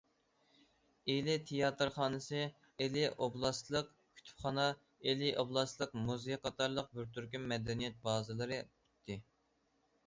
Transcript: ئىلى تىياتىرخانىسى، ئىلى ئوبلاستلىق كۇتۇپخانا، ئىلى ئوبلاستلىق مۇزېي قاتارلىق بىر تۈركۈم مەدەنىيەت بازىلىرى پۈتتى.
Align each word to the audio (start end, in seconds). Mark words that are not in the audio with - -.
ئىلى 1.15 1.33
تىياتىرخانىسى، 1.49 2.39
ئىلى 2.85 3.03
ئوبلاستلىق 3.25 3.93
كۇتۇپخانا، 4.17 4.67
ئىلى 5.11 5.31
ئوبلاستلىق 5.45 5.95
مۇزېي 6.09 6.41
قاتارلىق 6.49 6.91
بىر 6.99 7.15
تۈركۈم 7.19 7.49
مەدەنىيەت 7.55 8.03
بازىلىرى 8.11 8.61
پۈتتى. 8.83 9.23